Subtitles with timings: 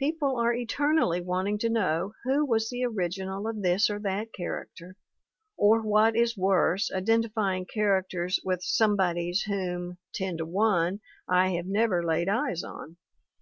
[0.00, 4.32] People are eter nally wanting to know who was the original of this or that
[4.32, 4.96] character,
[5.54, 11.66] or what is worse, identifying char acters with somebodies whom, ten to one, I have
[11.66, 12.96] never laid eyes on